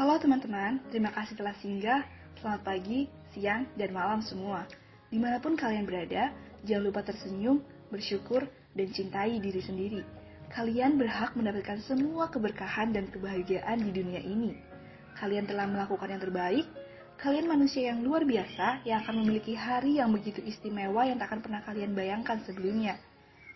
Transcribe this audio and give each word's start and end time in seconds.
Halo 0.00 0.16
teman-teman, 0.16 0.80
terima 0.88 1.12
kasih 1.12 1.36
telah 1.36 1.52
singgah. 1.60 2.00
Selamat 2.40 2.64
pagi, 2.64 3.04
siang, 3.36 3.68
dan 3.76 3.92
malam 3.92 4.24
semua. 4.24 4.64
Di 5.12 5.20
mana 5.20 5.36
pun 5.44 5.52
kalian 5.52 5.84
berada, 5.84 6.32
jangan 6.64 6.88
lupa 6.88 7.04
tersenyum, 7.04 7.60
bersyukur, 7.92 8.48
dan 8.72 8.88
cintai 8.96 9.36
diri 9.44 9.60
sendiri. 9.60 10.00
Kalian 10.56 10.96
berhak 10.96 11.36
mendapatkan 11.36 11.84
semua 11.84 12.32
keberkahan 12.32 12.96
dan 12.96 13.12
kebahagiaan 13.12 13.76
di 13.76 13.92
dunia 13.92 14.24
ini. 14.24 14.56
Kalian 15.20 15.44
telah 15.44 15.68
melakukan 15.68 16.08
yang 16.08 16.22
terbaik, 16.24 16.64
kalian 17.20 17.44
manusia 17.44 17.92
yang 17.92 18.00
luar 18.00 18.24
biasa 18.24 18.80
yang 18.88 19.04
akan 19.04 19.20
memiliki 19.20 19.52
hari 19.52 20.00
yang 20.00 20.16
begitu 20.16 20.40
istimewa 20.48 21.04
yang 21.04 21.20
tak 21.20 21.28
akan 21.28 21.44
pernah 21.44 21.60
kalian 21.68 21.92
bayangkan 21.92 22.40
sebelumnya. 22.48 22.96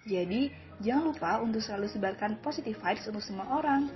Jadi, 0.05 0.53
jangan 0.85 1.09
lupa 1.09 1.41
untuk 1.41 1.65
selalu 1.65 1.89
sebarkan 1.89 2.37
positive 2.45 2.77
vibes 2.85 3.09
untuk 3.09 3.25
semua 3.25 3.49
orang. 3.49 3.89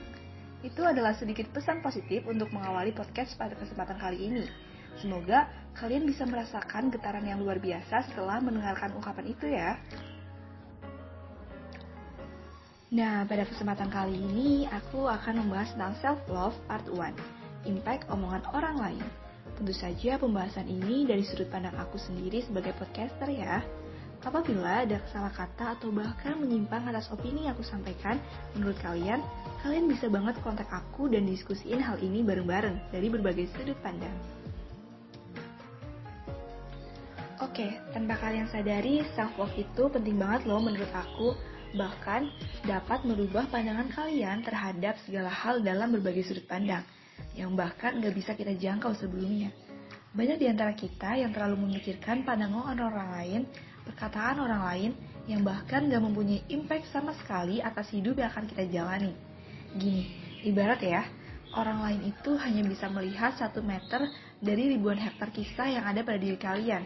Itu 0.61 0.83
adalah 0.83 1.15
sedikit 1.15 1.47
pesan 1.55 1.79
positif 1.80 2.27
untuk 2.27 2.51
mengawali 2.51 2.91
podcast 2.91 3.39
pada 3.39 3.55
kesempatan 3.55 3.95
kali 3.98 4.19
ini. 4.27 4.45
Semoga 4.98 5.47
kalian 5.79 6.03
bisa 6.03 6.27
merasakan 6.27 6.91
getaran 6.91 7.23
yang 7.23 7.39
luar 7.39 7.62
biasa 7.62 8.11
setelah 8.11 8.43
mendengarkan 8.43 8.91
ungkapan 8.98 9.27
itu 9.31 9.47
ya. 9.47 9.79
Nah, 12.89 13.23
pada 13.29 13.45
kesempatan 13.47 13.93
kali 13.93 14.17
ini 14.17 14.65
aku 14.67 15.07
akan 15.07 15.45
membahas 15.45 15.77
tentang 15.77 15.95
self-love 16.00 16.56
part 16.67 16.89
1, 16.89 17.15
impact 17.69 18.09
omongan 18.11 18.43
orang 18.50 18.77
lain. 18.81 19.05
Tentu 19.61 19.77
saja 19.77 20.17
pembahasan 20.17 20.67
ini 20.67 21.05
dari 21.05 21.22
sudut 21.22 21.47
pandang 21.53 21.77
aku 21.77 22.00
sendiri 22.00 22.43
sebagai 22.43 22.75
podcaster 22.81 23.28
ya. 23.31 23.62
Apabila 24.29 24.84
ada 24.84 25.01
salah 25.09 25.33
kata 25.33 25.81
atau 25.81 25.89
bahkan 25.89 26.37
menyimpang 26.37 26.84
atas 26.84 27.09
opini 27.09 27.48
yang 27.48 27.57
aku 27.57 27.65
sampaikan, 27.65 28.21
menurut 28.53 28.77
kalian, 28.84 29.25
kalian 29.65 29.89
bisa 29.89 30.05
banget 30.12 30.37
kontak 30.45 30.69
aku 30.69 31.09
dan 31.09 31.25
diskusiin 31.25 31.81
hal 31.81 31.97
ini 32.05 32.21
bareng-bareng 32.21 32.93
dari 32.93 33.09
berbagai 33.09 33.49
sudut 33.56 33.81
pandang. 33.81 34.12
Oke, 37.41 37.81
tanpa 37.97 38.21
kalian 38.21 38.53
sadari, 38.53 39.01
self-love 39.17 39.56
itu 39.56 39.89
penting 39.89 40.21
banget 40.21 40.45
loh 40.45 40.61
menurut 40.61 40.93
aku, 40.93 41.33
bahkan 41.73 42.29
dapat 42.69 43.09
merubah 43.09 43.49
pandangan 43.49 43.89
kalian 43.97 44.45
terhadap 44.45 45.01
segala 45.09 45.33
hal 45.33 45.65
dalam 45.65 45.89
berbagai 45.97 46.29
sudut 46.29 46.45
pandang, 46.45 46.84
yang 47.33 47.56
bahkan 47.56 47.97
nggak 47.97 48.12
bisa 48.12 48.37
kita 48.37 48.53
jangkau 48.53 48.93
sebelumnya. 48.93 49.49
Banyak 50.17 50.41
di 50.41 50.47
antara 50.48 50.73
kita 50.73 51.20
yang 51.20 51.37
terlalu 51.37 51.69
memikirkan 51.69 52.25
pandangan 52.25 52.81
orang 52.81 53.09
lain 53.12 53.42
perkataan 53.89 54.37
orang 54.45 54.62
lain 54.69 54.91
yang 55.25 55.41
bahkan 55.41 55.89
gak 55.89 56.00
mempunyai 56.00 56.45
impact 56.53 56.89
sama 56.92 57.17
sekali 57.17 57.61
atas 57.65 57.89
hidup 57.92 58.20
yang 58.20 58.28
akan 58.33 58.45
kita 58.48 58.65
jalani. 58.69 59.12
Gini, 59.77 60.09
ibarat 60.45 60.81
ya, 60.81 61.05
orang 61.56 61.84
lain 61.84 62.00
itu 62.12 62.37
hanya 62.41 62.65
bisa 62.65 62.89
melihat 62.89 63.37
satu 63.37 63.61
meter 63.65 64.09
dari 64.41 64.77
ribuan 64.77 64.97
hektar 64.97 65.28
kisah 65.33 65.69
yang 65.69 65.84
ada 65.84 66.05
pada 66.05 66.20
diri 66.20 66.37
kalian. 66.41 66.84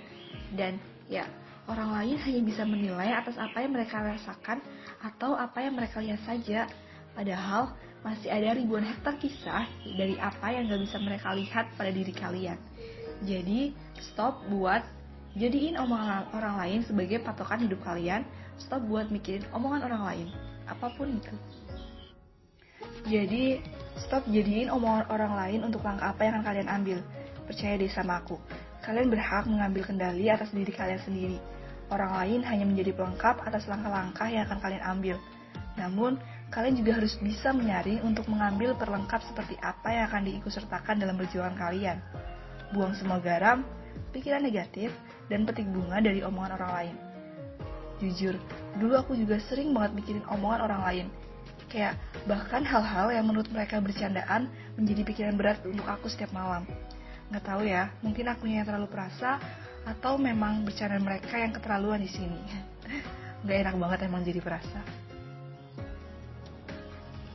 Dan 0.55 0.79
ya, 1.07 1.27
orang 1.67 1.95
lain 2.03 2.17
hanya 2.19 2.43
bisa 2.43 2.63
menilai 2.67 3.15
atas 3.15 3.39
apa 3.39 3.63
yang 3.63 3.75
mereka 3.75 4.03
rasakan 4.03 4.59
atau 5.03 5.39
apa 5.39 5.63
yang 5.63 5.75
mereka 5.79 6.03
lihat 6.03 6.23
saja. 6.27 6.67
Padahal 7.15 7.75
masih 8.03 8.35
ada 8.35 8.59
ribuan 8.59 8.83
hektar 8.83 9.15
kisah 9.23 9.67
dari 9.95 10.19
apa 10.19 10.51
yang 10.51 10.67
gak 10.67 10.83
bisa 10.83 10.99
mereka 10.99 11.31
lihat 11.35 11.71
pada 11.79 11.91
diri 11.95 12.11
kalian. 12.11 12.59
Jadi, 13.23 13.75
stop 14.03 14.43
buat 14.51 14.83
Jadiin 15.33 15.81
omongan 15.81 16.29
orang 16.37 16.61
lain 16.61 16.81
sebagai 16.85 17.17
patokan 17.25 17.65
hidup 17.65 17.81
kalian, 17.81 18.21
stop 18.61 18.85
buat 18.85 19.09
mikirin 19.09 19.49
omongan 19.57 19.89
orang 19.89 20.03
lain, 20.05 20.27
apa 20.69 20.93
pun 20.93 21.09
itu. 21.09 21.33
Jadi, 23.09 23.65
stop 23.97 24.29
jadiin 24.29 24.69
omongan 24.69 25.09
orang 25.09 25.33
lain 25.33 25.61
untuk 25.65 25.81
langkah 25.89 26.13
apa 26.13 26.21
yang 26.29 26.37
akan 26.37 26.45
kalian 26.45 26.69
ambil. 26.69 26.99
Percaya 27.49 27.81
deh 27.81 27.89
sama 27.89 28.21
aku, 28.21 28.37
kalian 28.85 29.09
berhak 29.09 29.49
mengambil 29.49 29.89
kendali 29.89 30.29
atas 30.29 30.53
diri 30.53 30.69
kalian 30.69 31.01
sendiri. 31.01 31.41
Orang 31.89 32.13
lain 32.13 32.45
hanya 32.45 32.69
menjadi 32.69 32.93
pelengkap 32.93 33.41
atas 33.49 33.65
langkah-langkah 33.73 34.29
yang 34.29 34.45
akan 34.45 34.61
kalian 34.61 34.85
ambil. 34.85 35.17
Namun, 35.81 36.21
kalian 36.53 36.77
juga 36.77 37.01
harus 37.01 37.17
bisa 37.25 37.57
menyaring 37.57 38.05
untuk 38.05 38.29
mengambil 38.29 38.77
perlengkap 38.77 39.25
seperti 39.25 39.57
apa 39.65 39.97
yang 39.97 40.05
akan 40.13 40.29
diikutsertakan 40.29 41.01
dalam 41.01 41.17
perjuangan 41.17 41.57
kalian. 41.57 41.97
Buang 42.73 42.97
semua 42.97 43.21
garam, 43.21 43.61
pikiran 44.17 44.41
negatif, 44.41 44.89
dan 45.29 45.45
petik 45.45 45.69
bunga 45.69 46.01
dari 46.01 46.25
omongan 46.25 46.57
orang 46.57 46.73
lain. 46.73 46.97
Jujur, 48.01 48.35
dulu 48.81 48.99
aku 48.99 49.13
juga 49.15 49.39
sering 49.47 49.77
banget 49.77 49.93
mikirin 50.03 50.25
omongan 50.27 50.61
orang 50.67 50.83
lain. 50.89 51.07
Kayak 51.69 52.01
bahkan 52.25 52.65
hal-hal 52.65 53.13
yang 53.13 53.25
menurut 53.29 53.49
mereka 53.53 53.81
bercandaan 53.81 54.49
menjadi 54.77 55.03
pikiran 55.05 55.37
berat 55.37 55.61
untuk 55.65 55.85
aku 55.85 56.09
setiap 56.09 56.33
malam. 56.33 56.65
Nggak 57.33 57.45
tahu 57.49 57.65
ya, 57.65 57.89
mungkin 58.05 58.29
aku 58.29 58.45
yang 58.45 58.69
terlalu 58.69 58.89
perasa 58.93 59.41
atau 59.89 60.21
memang 60.21 60.65
bercanda 60.69 61.01
mereka 61.01 61.41
yang 61.41 61.53
keterlaluan 61.53 62.01
di 62.01 62.11
sini. 62.11 62.41
Nggak 63.45 63.57
enak 63.69 63.77
banget 63.81 63.99
emang 64.05 64.23
jadi 64.25 64.41
perasa. 64.41 64.81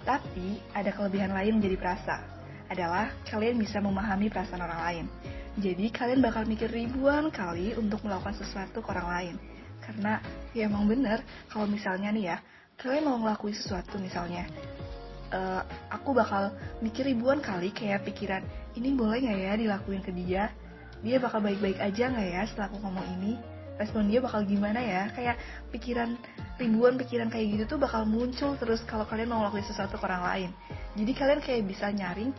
Tapi 0.07 0.61
ada 0.71 0.93
kelebihan 0.93 1.35
lain 1.35 1.59
menjadi 1.59 1.75
perasa, 1.75 2.23
adalah 2.67 3.11
kalian 3.27 3.59
bisa 3.59 3.79
memahami 3.79 4.27
perasaan 4.31 4.63
orang 4.63 4.81
lain. 4.83 5.05
Jadi 5.57 5.89
kalian 5.89 6.21
bakal 6.21 6.45
mikir 6.45 6.69
ribuan 6.69 7.33
kali 7.33 7.73
untuk 7.73 8.05
melakukan 8.05 8.37
sesuatu 8.37 8.83
ke 8.83 8.87
orang 8.93 9.09
lain. 9.09 9.35
Karena 9.81 10.21
ya 10.53 10.69
emang 10.69 10.85
bener, 10.85 11.25
kalau 11.49 11.65
misalnya 11.65 12.13
nih 12.13 12.35
ya, 12.35 12.37
kalian 12.77 13.09
mau 13.09 13.17
ngelakuin 13.17 13.57
sesuatu 13.57 13.97
misalnya, 13.97 14.45
uh, 15.33 15.65
aku 15.89 16.13
bakal 16.13 16.53
mikir 16.83 17.09
ribuan 17.09 17.41
kali 17.41 17.73
kayak 17.73 18.05
pikiran, 18.05 18.45
ini 18.77 18.93
boleh 18.93 19.23
nggak 19.23 19.39
ya 19.39 19.53
dilakuin 19.57 20.05
ke 20.05 20.13
dia? 20.13 20.53
Dia 21.01 21.17
bakal 21.17 21.41
baik-baik 21.41 21.81
aja 21.81 22.05
nggak 22.13 22.29
ya 22.29 22.41
setelah 22.45 22.67
aku 22.69 22.77
ngomong 22.83 23.07
ini? 23.17 23.33
Respon 23.77 24.09
dia 24.09 24.21
bakal 24.21 24.45
gimana 24.45 24.81
ya? 24.81 25.09
Kayak 25.13 25.37
pikiran 25.69 26.17
ribuan 26.57 26.97
pikiran 26.97 27.29
kayak 27.29 27.45
gitu 27.53 27.77
tuh 27.77 27.79
bakal 27.81 28.05
muncul 28.09 28.57
terus 28.57 28.81
kalau 28.85 29.05
kalian 29.05 29.29
mau 29.29 29.41
ngelakuin 29.45 29.65
sesuatu 29.65 29.97
ke 29.97 30.05
orang 30.05 30.23
lain. 30.25 30.49
Jadi 30.97 31.11
kalian 31.13 31.41
kayak 31.41 31.61
bisa 31.65 31.93
nyaring 31.93 32.33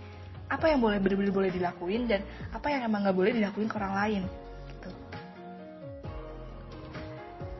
apa 0.49 0.65
yang 0.73 0.81
boleh 0.81 0.97
benar-benar 1.01 1.33
boleh 1.33 1.51
dilakuin 1.53 2.09
dan 2.09 2.25
apa 2.57 2.73
yang 2.73 2.89
emang 2.89 3.05
nggak 3.05 3.17
boleh 3.17 3.33
dilakuin 3.37 3.69
ke 3.69 3.77
orang 3.77 3.95
lain 3.95 4.23
gitu. 4.73 4.91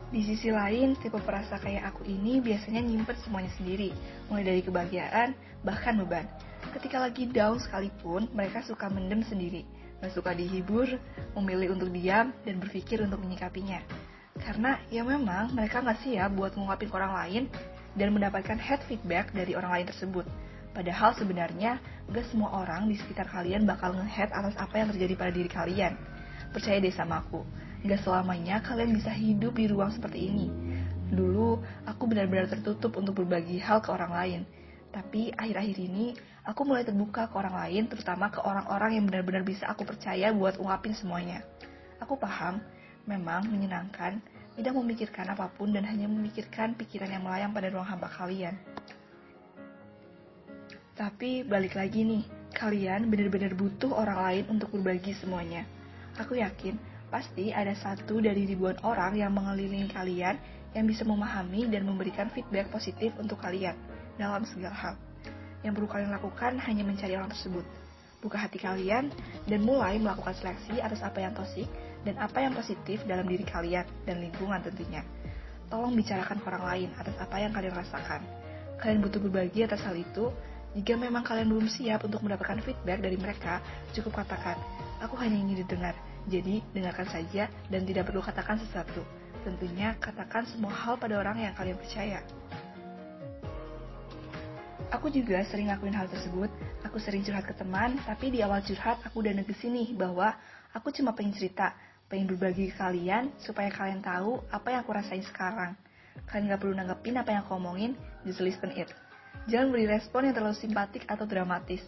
Di 0.09 0.21
sisi 0.25 0.49
lain, 0.49 0.97
tipe 0.97 1.21
perasa 1.21 1.61
kayak 1.61 1.93
aku 1.93 2.01
ini 2.09 2.41
biasanya 2.41 2.81
nyimpen 2.81 3.13
semuanya 3.21 3.53
sendiri, 3.53 3.93
mulai 4.25 4.41
dari 4.41 4.61
kebahagiaan, 4.65 5.37
bahkan 5.61 6.01
beban. 6.01 6.25
Ketika 6.73 6.97
lagi 6.97 7.29
down 7.29 7.61
sekalipun, 7.61 8.25
mereka 8.33 8.65
suka 8.65 8.89
mendem 8.89 9.21
sendiri, 9.21 9.63
gak 10.01 10.13
suka 10.17 10.33
dihibur, 10.33 10.89
memilih 11.37 11.77
untuk 11.77 11.93
diam, 11.93 12.33
dan 12.41 12.55
berpikir 12.57 13.05
untuk 13.05 13.21
menyikapinya. 13.21 13.85
Karena 14.39 14.79
ya 14.87 15.03
memang 15.03 15.51
mereka 15.51 15.83
nggak 15.83 15.99
siap 16.01 16.31
buat 16.33 16.55
mengungkapin 16.55 16.87
ke 16.87 16.95
orang 16.95 17.13
lain 17.13 17.43
dan 17.99 18.15
mendapatkan 18.15 18.55
head 18.55 18.79
feedback 18.87 19.29
dari 19.35 19.53
orang 19.53 19.81
lain 19.81 19.87
tersebut. 19.91 20.25
Padahal 20.69 21.17
sebenarnya 21.17 21.81
gak 22.09 22.25
semua 22.29 22.61
orang 22.61 22.87
di 22.87 22.95
sekitar 22.95 23.25
kalian 23.29 23.65
bakal 23.65 23.93
ngehead 23.97 24.29
atas 24.29 24.53
apa 24.55 24.75
yang 24.77 24.87
terjadi 24.93 25.13
pada 25.17 25.31
diri 25.33 25.49
kalian. 25.49 25.93
Percaya 26.49 26.77
deh 26.81 26.93
sama 26.93 27.21
aku, 27.25 27.45
gak 27.85 28.01
selamanya 28.05 28.61
kalian 28.61 28.93
bisa 28.93 29.09
hidup 29.13 29.57
di 29.57 29.65
ruang 29.69 29.89
seperti 29.89 30.29
ini. 30.29 30.47
Dulu, 31.09 31.57
aku 31.89 32.03
benar-benar 32.05 32.45
tertutup 32.53 32.93
untuk 33.01 33.25
berbagi 33.25 33.57
hal 33.57 33.81
ke 33.81 33.89
orang 33.89 34.13
lain. 34.13 34.41
Tapi 34.89 35.33
akhir-akhir 35.33 35.77
ini, 35.77 36.13
aku 36.45 36.65
mulai 36.65 36.85
terbuka 36.85 37.29
ke 37.29 37.35
orang 37.37 37.57
lain, 37.65 37.89
terutama 37.89 38.29
ke 38.29 38.41
orang-orang 38.41 38.97
yang 38.97 39.05
benar-benar 39.09 39.41
bisa 39.45 39.69
aku 39.69 39.85
percaya 39.85 40.29
buat 40.33 40.57
ungkapin 40.61 40.93
semuanya. 40.97 41.45
Aku 42.01 42.17
paham, 42.17 42.61
memang 43.09 43.45
menyenangkan, 43.49 44.21
tidak 44.53 44.73
memikirkan 44.73 45.29
apa 45.33 45.49
pun 45.49 45.73
dan 45.73 45.85
hanya 45.85 46.05
memikirkan 46.05 46.77
pikiran 46.77 47.09
yang 47.09 47.25
melayang 47.25 47.51
pada 47.53 47.69
ruang 47.73 47.85
hampa 47.85 48.09
kalian. 48.09 48.57
Tapi 50.99 51.47
balik 51.47 51.79
lagi 51.79 52.03
nih, 52.03 52.27
kalian 52.51 53.07
benar-benar 53.07 53.55
butuh 53.55 53.87
orang 53.87 54.19
lain 54.19 54.43
untuk 54.51 54.67
berbagi 54.75 55.15
semuanya. 55.15 55.63
Aku 56.19 56.35
yakin 56.35 56.75
pasti 57.07 57.55
ada 57.55 57.71
satu 57.71 58.19
dari 58.19 58.43
ribuan 58.43 58.75
orang 58.83 59.15
yang 59.15 59.31
mengelilingi 59.31 59.95
kalian 59.95 60.35
yang 60.75 60.83
bisa 60.83 61.07
memahami 61.07 61.71
dan 61.71 61.87
memberikan 61.87 62.27
feedback 62.35 62.67
positif 62.67 63.15
untuk 63.15 63.39
kalian 63.39 63.79
dalam 64.19 64.43
segala 64.43 64.75
hal. 64.75 64.95
Yang 65.63 65.79
perlu 65.79 65.87
kalian 65.87 66.11
lakukan 66.11 66.59
hanya 66.67 66.83
mencari 66.83 67.15
orang 67.15 67.31
tersebut. 67.31 67.63
Buka 68.19 68.35
hati 68.35 68.59
kalian 68.59 69.07
dan 69.47 69.59
mulai 69.63 69.95
melakukan 70.03 70.35
seleksi 70.35 70.83
atas 70.83 70.99
apa 70.99 71.23
yang 71.23 71.31
tosik 71.31 71.71
dan 72.03 72.19
apa 72.19 72.43
yang 72.43 72.51
positif 72.51 73.07
dalam 73.07 73.23
diri 73.23 73.47
kalian 73.47 73.87
dan 74.03 74.19
lingkungan 74.19 74.59
tentunya. 74.59 75.07
Tolong 75.71 75.95
bicarakan 75.95 76.43
ke 76.43 76.45
orang 76.51 76.65
lain 76.67 76.89
atas 76.99 77.15
apa 77.23 77.39
yang 77.39 77.55
kalian 77.55 77.71
rasakan. 77.71 78.19
Kalian 78.83 78.99
butuh 78.99 79.23
berbagi 79.23 79.63
atas 79.63 79.79
hal 79.87 79.95
itu 79.95 80.27
jika 80.77 80.93
memang 80.93 81.25
kalian 81.25 81.49
belum 81.49 81.65
siap 81.65 82.05
untuk 82.05 82.21
mendapatkan 82.21 82.61
feedback 82.61 83.01
dari 83.01 83.17
mereka, 83.17 83.57
cukup 83.97 84.21
katakan, 84.21 84.53
aku 85.01 85.17
hanya 85.17 85.41
ingin 85.41 85.65
didengar. 85.65 85.97
Jadi, 86.29 86.61
dengarkan 86.77 87.09
saja 87.09 87.49
dan 87.73 87.81
tidak 87.89 88.05
perlu 88.05 88.21
katakan 88.21 88.61
sesuatu. 88.61 89.01
Tentunya, 89.41 89.97
katakan 89.97 90.45
semua 90.45 90.69
hal 90.69 91.01
pada 91.01 91.17
orang 91.17 91.41
yang 91.41 91.57
kalian 91.57 91.73
percaya. 91.73 92.21
Aku 94.93 95.09
juga 95.09 95.41
sering 95.49 95.73
ngakuin 95.73 95.93
hal 95.97 96.05
tersebut. 96.05 96.49
Aku 96.85 97.01
sering 97.01 97.25
curhat 97.25 97.49
ke 97.49 97.53
teman, 97.57 97.97
tapi 98.05 98.29
di 98.29 98.45
awal 98.45 98.61
curhat 98.61 99.01
aku 99.05 99.25
udah 99.25 99.33
negesin 99.33 99.73
nih 99.73 99.97
bahwa 99.97 100.37
aku 100.73 100.93
cuma 100.93 101.17
pengen 101.17 101.33
cerita, 101.33 101.73
pengen 102.09 102.29
berbagi 102.29 102.73
ke 102.73 102.75
kalian 102.77 103.33
supaya 103.41 103.69
kalian 103.73 104.01
tahu 104.01 104.41
apa 104.53 104.73
yang 104.73 104.81
aku 104.85 104.93
rasain 104.93 105.25
sekarang. 105.25 105.73
Kalian 106.29 106.53
gak 106.53 106.61
perlu 106.61 106.73
nanggepin 106.77 107.17
apa 107.21 107.29
yang 107.33 107.41
aku 107.45 107.57
omongin, 107.57 107.93
just 108.25 108.41
listen 108.41 108.73
it. 108.73 108.89
Jangan 109.47 109.67
beri 109.71 109.85
respon 109.87 110.27
yang 110.27 110.35
terlalu 110.35 110.57
simpatik 110.57 111.07
atau 111.07 111.23
dramatis. 111.23 111.81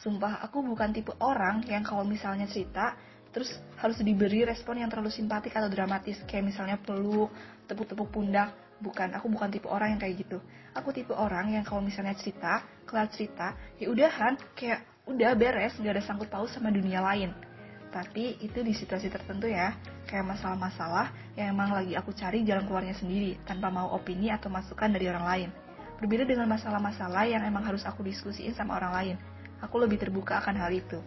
Sumpah, 0.00 0.40
aku 0.46 0.64
bukan 0.64 0.94
tipe 0.94 1.12
orang 1.20 1.62
yang 1.68 1.84
kalau 1.84 2.02
misalnya 2.06 2.48
cerita, 2.48 2.96
terus 3.34 3.52
harus 3.78 3.98
diberi 4.00 4.46
respon 4.46 4.80
yang 4.80 4.88
terlalu 4.88 5.12
simpatik 5.12 5.52
atau 5.52 5.68
dramatis. 5.68 6.22
Kayak 6.24 6.54
misalnya 6.54 6.76
peluk, 6.80 7.30
tepuk-tepuk 7.68 8.08
pundak, 8.08 8.54
bukan 8.82 9.14
aku 9.14 9.30
bukan 9.30 9.48
tipe 9.48 9.70
orang 9.70 9.94
yang 9.94 10.00
kayak 10.02 10.26
gitu 10.26 10.42
aku 10.74 10.90
tipe 10.90 11.14
orang 11.14 11.54
yang 11.54 11.62
kalau 11.62 11.78
misalnya 11.78 12.18
cerita 12.18 12.66
kelar 12.84 13.06
cerita 13.14 13.54
ya 13.78 13.86
udahan 13.88 14.34
kayak 14.58 14.82
udah 15.06 15.38
beres 15.38 15.78
gak 15.78 15.94
ada 15.94 16.02
sangkut 16.02 16.26
paus 16.26 16.50
sama 16.50 16.74
dunia 16.74 16.98
lain 16.98 17.30
tapi 17.94 18.42
itu 18.42 18.58
di 18.66 18.74
situasi 18.74 19.06
tertentu 19.06 19.46
ya 19.46 19.78
kayak 20.10 20.26
masalah-masalah 20.26 21.14
yang 21.38 21.54
emang 21.54 21.70
lagi 21.70 21.94
aku 21.94 22.10
cari 22.10 22.42
jalan 22.42 22.66
keluarnya 22.66 22.98
sendiri 22.98 23.38
tanpa 23.46 23.70
mau 23.70 23.94
opini 23.94 24.34
atau 24.34 24.50
masukan 24.50 24.90
dari 24.90 25.06
orang 25.06 25.24
lain 25.24 25.50
berbeda 26.02 26.26
dengan 26.26 26.50
masalah-masalah 26.50 27.30
yang 27.30 27.46
emang 27.46 27.62
harus 27.62 27.86
aku 27.86 28.02
diskusiin 28.02 28.52
sama 28.58 28.74
orang 28.82 28.92
lain 28.92 29.16
aku 29.62 29.78
lebih 29.78 30.02
terbuka 30.02 30.42
akan 30.42 30.58
hal 30.58 30.74
itu 30.74 30.98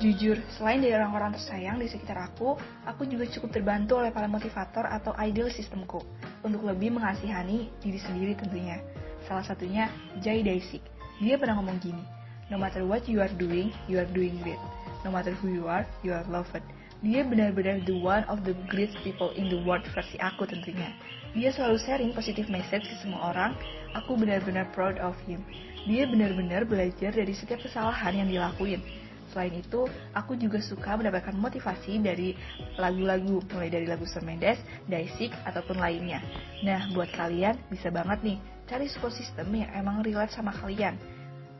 Jujur, 0.00 0.40
selain 0.56 0.80
dari 0.80 0.96
orang-orang 0.96 1.36
tersayang 1.36 1.76
di 1.76 1.84
sekitar 1.84 2.16
aku, 2.24 2.56
aku 2.88 3.04
juga 3.04 3.28
cukup 3.28 3.52
terbantu 3.52 4.00
oleh 4.00 4.08
para 4.08 4.24
motivator 4.24 4.88
atau 4.88 5.12
ideal 5.20 5.52
sistemku 5.52 6.00
untuk 6.40 6.64
lebih 6.64 6.96
mengasihani 6.96 7.68
diri 7.84 8.00
sendiri 8.00 8.32
tentunya. 8.32 8.80
Salah 9.28 9.44
satunya 9.44 9.92
Jay 10.24 10.40
Daisik. 10.40 10.80
Dia 11.20 11.36
pernah 11.36 11.60
ngomong 11.60 11.84
gini, 11.84 12.00
No 12.48 12.56
matter 12.56 12.80
what 12.88 13.04
you 13.12 13.20
are 13.20 13.30
doing, 13.36 13.76
you 13.92 14.00
are 14.00 14.08
doing 14.08 14.40
great. 14.40 14.58
No 15.04 15.12
matter 15.12 15.36
who 15.36 15.52
you 15.52 15.68
are, 15.68 15.84
you 16.00 16.16
are 16.16 16.24
loved. 16.32 16.64
Dia 17.00 17.24
benar-benar 17.24 17.80
the 17.88 17.96
one 17.96 18.28
of 18.28 18.44
the 18.44 18.52
great 18.68 18.92
people 19.00 19.32
in 19.32 19.48
the 19.48 19.60
world 19.64 19.84
versi 19.96 20.20
aku 20.20 20.44
tentunya. 20.44 20.92
Dia 21.32 21.48
selalu 21.52 21.76
sharing 21.80 22.12
positive 22.12 22.52
message 22.52 22.84
ke 22.84 22.96
semua 23.00 23.32
orang. 23.32 23.56
Aku 23.96 24.14
benar-benar 24.20 24.68
proud 24.76 25.00
of 25.00 25.16
him. 25.24 25.40
Dia 25.88 26.04
benar-benar 26.04 26.68
belajar 26.68 27.16
dari 27.16 27.32
setiap 27.32 27.64
kesalahan 27.64 28.20
yang 28.20 28.28
dilakuin 28.28 28.84
Selain 29.30 29.54
itu, 29.54 29.86
aku 30.10 30.34
juga 30.34 30.58
suka 30.58 30.98
mendapatkan 30.98 31.38
motivasi 31.38 32.02
dari 32.02 32.34
lagu-lagu, 32.74 33.38
mulai 33.54 33.70
dari 33.70 33.86
lagu 33.86 34.02
Shawn 34.02 34.26
Mendes, 34.26 34.58
Daisik, 34.90 35.30
ataupun 35.46 35.78
lainnya. 35.78 36.18
Nah, 36.66 36.90
buat 36.90 37.14
kalian 37.14 37.54
bisa 37.70 37.94
banget 37.94 38.18
nih 38.26 38.38
cari 38.66 38.90
support 38.90 39.14
system 39.14 39.54
yang 39.54 39.70
emang 39.70 40.02
relate 40.02 40.34
sama 40.34 40.50
kalian. 40.50 40.98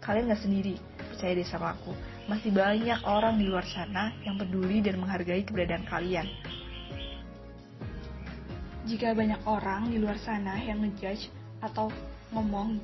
Kalian 0.02 0.34
gak 0.34 0.42
sendiri, 0.42 0.82
percaya 1.14 1.38
deh 1.38 1.46
sama 1.46 1.78
aku. 1.78 1.94
Masih 2.28 2.52
banyak 2.52 3.00
orang 3.06 3.40
di 3.40 3.48
luar 3.48 3.64
sana 3.64 4.12
yang 4.26 4.36
peduli 4.36 4.84
dan 4.84 5.00
menghargai 5.00 5.46
keberadaan 5.46 5.86
kalian. 5.88 6.26
Jika 8.84 9.14
banyak 9.14 9.40
orang 9.46 9.92
di 9.92 10.02
luar 10.02 10.18
sana 10.20 10.58
yang 10.60 10.82
ngejudge 10.82 11.30
atau 11.62 11.92
ngomong, 12.34 12.80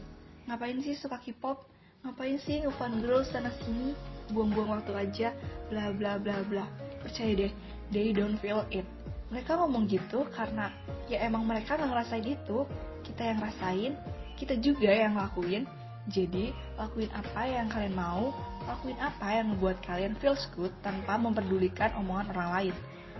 ngapain 0.47 0.79
sih 0.81 0.95
suka 0.95 1.19
K-pop? 1.21 1.67
Ngapain 2.07 2.39
sih 2.39 2.63
ngefan 2.63 3.03
girls 3.03 3.29
sana 3.35 3.51
sini? 3.61 3.97
buang-buang 4.35 4.81
waktu 4.81 4.93
aja 4.97 5.29
bla 5.71 5.95
bla 5.95 6.19
bla 6.19 6.43
bla 6.51 6.65
percaya 7.03 7.47
deh 7.47 7.53
they 7.95 8.11
don't 8.11 8.39
feel 8.43 8.67
it 8.75 8.87
mereka 9.31 9.59
ngomong 9.59 9.87
gitu 9.87 10.27
karena 10.35 10.71
ya 11.07 11.23
emang 11.27 11.47
mereka 11.47 11.79
nggak 11.79 11.91
ngerasain 11.91 12.27
itu 12.27 12.59
kita 13.07 13.23
yang 13.23 13.39
rasain 13.39 13.93
kita 14.35 14.55
juga 14.59 14.91
yang 14.91 15.15
ngelakuin 15.15 15.65
jadi 16.07 16.55
lakuin 16.79 17.11
apa 17.11 17.43
yang 17.51 17.67
kalian 17.67 17.95
mau 17.99 18.31
lakuin 18.67 18.99
apa 19.03 19.27
yang 19.43 19.55
membuat 19.55 19.83
kalian 19.83 20.15
feels 20.23 20.47
good 20.55 20.71
tanpa 20.87 21.19
memperdulikan 21.19 21.91
omongan 21.99 22.31
orang 22.35 22.51
lain. 22.55 22.75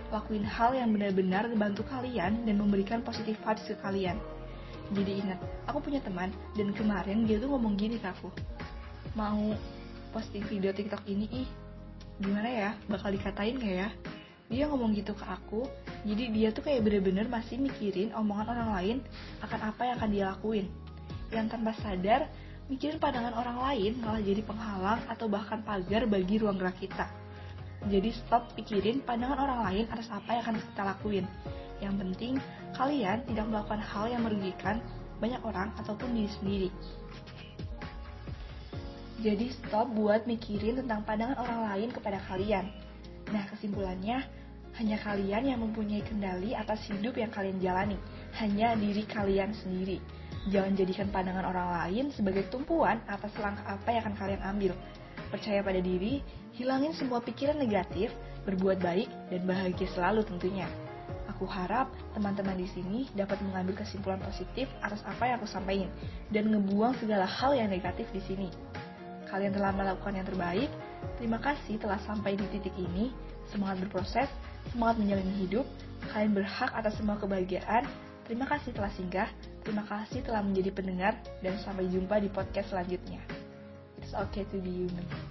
Lakuin 0.07 0.47
hal 0.47 0.71
yang 0.71 0.95
benar-benar 0.95 1.51
membantu 1.51 1.83
kalian 1.83 2.47
dan 2.47 2.55
memberikan 2.55 3.03
positif 3.03 3.35
vibes 3.43 3.67
ke 3.67 3.75
kalian. 3.83 4.15
Jadi 4.95 5.19
ingat 5.19 5.39
aku 5.67 5.83
punya 5.83 5.99
teman 5.99 6.31
dan 6.55 6.71
kemarin 6.71 7.27
dia 7.27 7.43
tuh 7.43 7.51
ngomong 7.51 7.75
gini 7.75 7.99
ke 7.99 8.07
aku. 8.07 8.31
Mau 9.19 9.51
posting 10.15 10.47
video 10.47 10.71
TikTok 10.71 11.03
ini 11.11 11.27
ih 11.43 11.47
gimana 12.23 12.47
ya? 12.47 12.71
Bakal 12.87 13.19
dikatain 13.19 13.59
gak 13.59 13.75
ya? 13.83 13.89
Dia 14.47 14.71
ngomong 14.71 14.95
gitu 14.95 15.11
ke 15.11 15.27
aku. 15.27 15.67
Jadi 16.07 16.31
dia 16.31 16.55
tuh 16.55 16.63
kayak 16.63 16.87
bener-bener 16.87 17.27
masih 17.27 17.59
mikirin 17.59 18.15
omongan 18.15 18.55
orang 18.55 18.69
lain 18.79 18.97
akan 19.43 19.75
apa 19.75 19.81
yang 19.83 19.95
akan 19.99 20.09
dia 20.15 20.25
lakuin. 20.31 20.71
Yang 21.35 21.45
tanpa 21.51 21.75
sadar 21.83 22.31
mikirin 22.67 22.99
pandangan 22.99 23.35
orang 23.35 23.57
lain 23.57 23.99
malah 24.03 24.21
jadi 24.23 24.41
penghalang 24.43 25.01
atau 25.07 25.25
bahkan 25.31 25.63
pagar 25.63 26.03
bagi 26.07 26.39
ruang 26.39 26.59
gerak 26.59 26.77
kita 26.79 27.07
jadi 27.87 28.09
stop 28.11 28.51
pikirin 28.59 28.99
pandangan 29.03 29.39
orang 29.39 29.59
lain 29.71 29.85
atas 29.91 30.11
apa 30.11 30.35
yang 30.35 30.43
akan 30.43 30.55
kita 30.59 30.81
lakuin 30.83 31.25
yang 31.79 31.93
penting 31.95 32.33
kalian 32.75 33.23
tidak 33.27 33.45
melakukan 33.47 33.81
hal 33.81 34.05
yang 34.11 34.21
merugikan 34.25 34.83
banyak 35.17 35.41
orang 35.45 35.71
ataupun 35.79 36.11
diri 36.13 36.31
sendiri 36.37 36.69
jadi 39.17 39.49
stop 39.49 39.89
buat 39.97 40.29
mikirin 40.29 40.77
tentang 40.77 41.01
pandangan 41.01 41.41
orang 41.41 41.73
lain 41.73 41.89
kepada 41.89 42.21
kalian. 42.29 42.69
Nah 43.33 43.43
kesimpulannya, 43.49 44.21
hanya 44.77 44.97
kalian 45.01 45.43
yang 45.49 45.59
mempunyai 45.65 46.05
kendali 46.05 46.53
atas 46.53 46.85
hidup 46.85 47.17
yang 47.17 47.33
kalian 47.33 47.57
jalani. 47.57 47.97
Hanya 48.37 48.77
diri 48.77 49.01
kalian 49.09 49.57
sendiri. 49.57 49.97
Jangan 50.47 50.79
jadikan 50.79 51.07
pandangan 51.11 51.43
orang 51.43 51.67
lain 51.75 52.05
sebagai 52.15 52.47
tumpuan 52.47 53.03
atas 53.11 53.35
langkah 53.35 53.67
apa 53.67 53.87
yang 53.91 54.01
akan 54.07 54.15
kalian 54.15 54.41
ambil. 54.47 54.71
Percaya 55.27 55.59
pada 55.59 55.83
diri, 55.83 56.23
hilangin 56.55 56.95
semua 56.95 57.19
pikiran 57.19 57.59
negatif, 57.59 58.15
berbuat 58.47 58.79
baik, 58.79 59.11
dan 59.27 59.43
bahagia 59.43 59.91
selalu 59.91 60.23
tentunya. 60.23 60.71
Aku 61.35 61.43
harap 61.43 61.91
teman-teman 62.15 62.55
di 62.55 62.65
sini 62.71 63.11
dapat 63.11 63.43
mengambil 63.43 63.77
kesimpulan 63.83 64.17
positif 64.23 64.71
atas 64.79 65.03
apa 65.03 65.27
yang 65.27 65.37
aku 65.37 65.45
sampaikan 65.51 65.91
dan 66.31 66.47
ngebuang 66.49 66.95
segala 66.97 67.27
hal 67.27 67.51
yang 67.53 67.67
negatif 67.67 68.07
di 68.15 68.23
sini. 68.23 68.49
Kalian 69.27 69.51
telah 69.51 69.75
melakukan 69.75 70.15
yang 70.15 70.25
terbaik. 70.25 70.71
Terima 71.19 71.37
kasih 71.43 71.75
telah 71.77 71.99
sampai 72.07 72.39
di 72.39 72.47
titik 72.55 72.73
ini. 72.79 73.11
Semangat 73.51 73.83
berproses, 73.83 74.31
semangat 74.71 75.03
menjalani 75.03 75.35
hidup. 75.43 75.67
Kalian 76.09 76.31
berhak 76.31 76.71
atas 76.71 76.95
semua 76.95 77.19
kebahagiaan. 77.19 77.83
Terima 78.23 78.47
kasih 78.47 78.71
telah 78.71 78.91
singgah. 78.95 79.29
Terima 79.67 79.83
kasih 79.83 80.23
telah 80.23 80.39
menjadi 80.39 80.71
pendengar 80.71 81.19
dan 81.43 81.59
sampai 81.59 81.91
jumpa 81.91 82.23
di 82.23 82.31
podcast 82.31 82.71
selanjutnya. 82.71 83.19
It's 83.99 84.15
okay 84.15 84.47
to 84.47 84.63
be 84.63 84.87
human. 84.87 85.26